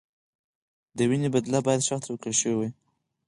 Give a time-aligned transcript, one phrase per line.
[0.97, 2.71] د وینې بدله باید شخص ته ورکړل شوې وای.